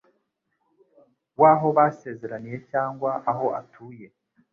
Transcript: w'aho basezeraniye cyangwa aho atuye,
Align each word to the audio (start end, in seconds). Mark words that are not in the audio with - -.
w'aho 1.39 1.67
basezeraniye 1.77 2.57
cyangwa 2.71 3.11
aho 3.31 3.45
atuye, 3.59 4.07